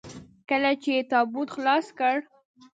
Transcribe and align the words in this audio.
کله 0.49 0.71
چې 0.81 0.89
يې 0.95 1.01
تابوت 1.11 1.47
خلاص 1.55 1.85
کړ. 1.97 2.15